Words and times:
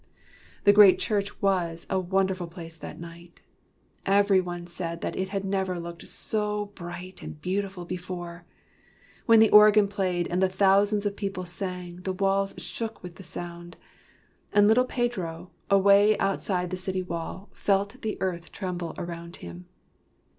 The 0.63 0.73
great 0.73 0.97
church 0.97 1.43
was 1.43 1.85
a 1.87 1.99
wonderful 1.99 2.47
place 2.47 2.75
that 2.75 2.99
night. 2.99 3.41
Every 4.03 4.41
one 4.41 4.65
said 4.65 5.01
that 5.01 5.15
it 5.15 5.29
had 5.29 5.45
never 5.45 5.77
looked 5.79 6.07
so 6.07 6.71
bright 6.73 7.21
and 7.21 7.39
beautiful 7.39 7.85
before. 7.85 8.43
When 9.27 9.39
the 9.39 9.51
organ 9.51 9.87
played 9.87 10.27
and 10.29 10.41
the 10.41 10.49
thousands 10.49 11.05
of 11.05 11.15
people 11.15 11.45
sang, 11.45 11.97
the 11.97 12.13
walls 12.13 12.55
shook 12.57 13.03
with 13.03 13.17
the 13.17 13.23
sound, 13.23 13.77
and 14.51 14.67
little 14.67 14.85
Pedro, 14.85 15.51
away 15.69 16.17
outside 16.17 16.71
the 16.71 16.77
city 16.77 17.03
wall, 17.03 17.49
felt 17.53 18.01
the 18.01 18.19
earth 18.21 18.51
tremble 18.51 18.95
around 18.97 19.35
him. 19.35 19.67